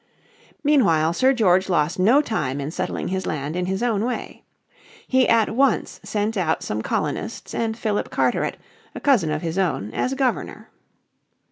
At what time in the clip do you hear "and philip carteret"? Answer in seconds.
7.53-8.57